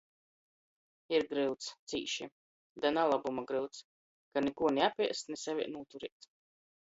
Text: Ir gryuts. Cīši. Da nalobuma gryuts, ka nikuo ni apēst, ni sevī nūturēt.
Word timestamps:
Ir 1.17 1.25
gryuts. 1.33 1.65
Cīši. 1.91 2.29
Da 2.85 2.91
nalobuma 2.97 3.43
gryuts, 3.51 3.83
ka 4.37 4.43
nikuo 4.47 4.71
ni 4.79 4.85
apēst, 4.87 5.33
ni 5.35 5.41
sevī 5.43 5.69
nūturēt. 5.75 6.31